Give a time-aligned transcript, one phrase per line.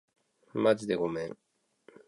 [0.55, 1.37] まじでごめん